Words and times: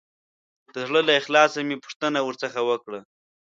د 0.73 0.75
زړه 0.87 1.01
له 1.07 1.13
اخلاصه 1.21 1.59
مې 1.67 1.75
پوښتنه 1.83 2.19
ورڅخه 2.23 2.61
وکړه. 2.69 2.99